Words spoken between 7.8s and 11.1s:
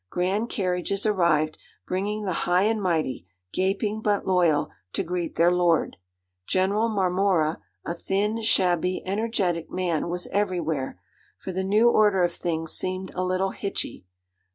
a thin, shabby, energetic man was everywhere;